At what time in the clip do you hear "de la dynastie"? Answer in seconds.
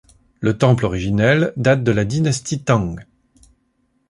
1.83-2.63